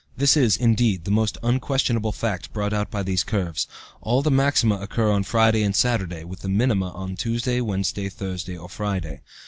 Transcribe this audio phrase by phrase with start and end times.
[0.17, 3.67] This is, indeed, the most unquestionable fact brought out by these curves.
[4.01, 8.57] All the maxima occur on Saturday or Sunday, with the minima on Tuesday, Wednesday, Thursday,
[8.57, 9.21] or Friday.